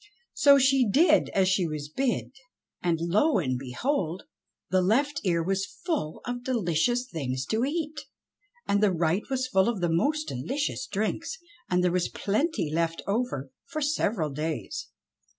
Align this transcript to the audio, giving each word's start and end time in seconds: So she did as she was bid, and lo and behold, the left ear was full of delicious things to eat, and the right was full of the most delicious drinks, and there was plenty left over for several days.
So 0.33 0.57
she 0.57 0.89
did 0.89 1.29
as 1.29 1.47
she 1.47 1.67
was 1.67 1.87
bid, 1.87 2.31
and 2.81 2.97
lo 2.99 3.37
and 3.37 3.59
behold, 3.59 4.23
the 4.71 4.81
left 4.81 5.21
ear 5.23 5.43
was 5.43 5.67
full 5.85 6.21
of 6.25 6.43
delicious 6.43 7.07
things 7.07 7.45
to 7.51 7.63
eat, 7.63 8.07
and 8.67 8.81
the 8.81 8.91
right 8.91 9.21
was 9.29 9.45
full 9.45 9.69
of 9.69 9.79
the 9.79 9.91
most 9.93 10.23
delicious 10.25 10.87
drinks, 10.87 11.37
and 11.69 11.83
there 11.83 11.91
was 11.91 12.09
plenty 12.09 12.73
left 12.73 13.03
over 13.05 13.51
for 13.67 13.79
several 13.79 14.31
days. 14.31 14.87